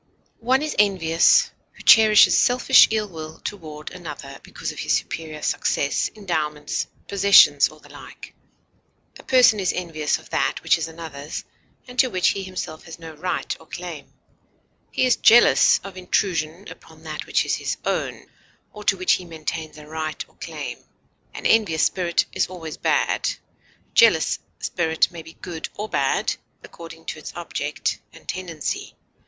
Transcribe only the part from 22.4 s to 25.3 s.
always bad; a jealous spirit may